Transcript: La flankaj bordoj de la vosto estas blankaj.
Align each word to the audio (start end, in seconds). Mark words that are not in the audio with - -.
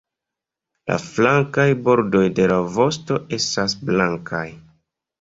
La 0.91 0.97
flankaj 1.03 1.67
bordoj 1.89 2.23
de 2.41 2.49
la 2.55 2.59
vosto 2.81 3.23
estas 3.41 3.81
blankaj. 3.87 4.47